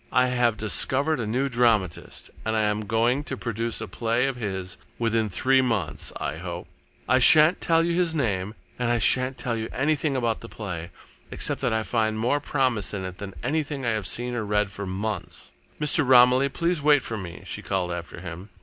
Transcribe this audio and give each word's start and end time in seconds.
I 0.11 0.29
have 0.29 0.57
discovered 0.57 1.19
a 1.19 1.27
new 1.27 1.47
dramatist, 1.47 2.31
and 2.43 2.55
I 2.55 2.63
am 2.63 2.85
going 2.87 3.23
to 3.25 3.37
produce 3.37 3.79
a 3.81 3.87
play 3.87 4.25
of 4.25 4.35
his 4.35 4.79
within 4.97 5.29
three 5.29 5.61
months, 5.61 6.11
I 6.17 6.37
hope. 6.37 6.65
I 7.07 7.19
shan't 7.19 7.61
tell 7.61 7.83
you 7.83 7.93
his 7.93 8.15
name 8.15 8.55
and 8.79 8.89
I 8.89 8.97
shan't 8.97 9.37
tell 9.37 9.55
you 9.55 9.69
anything 9.71 10.15
about 10.15 10.41
the 10.41 10.49
play, 10.49 10.89
except 11.29 11.61
that 11.61 11.71
I 11.71 11.83
find 11.83 12.17
more 12.17 12.39
promise 12.39 12.95
in 12.95 13.05
it 13.05 13.19
than 13.19 13.35
anything 13.43 13.85
I 13.85 13.91
have 13.91 14.07
seen 14.07 14.33
or 14.33 14.43
read 14.43 14.71
for 14.71 14.87
months. 14.87 15.51
Mr. 15.79 16.03
Romilly, 16.03 16.49
please 16.49 16.81
wait 16.81 17.03
for 17.03 17.15
me," 17.15 17.43
she 17.45 17.61
called 17.61 17.91
after 17.91 18.21
him. 18.21 18.49